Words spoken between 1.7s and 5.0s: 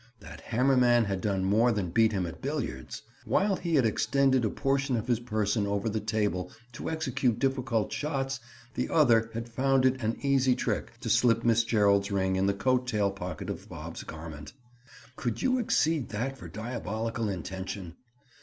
than beat him at billiards. While he (Bob) had extended a portion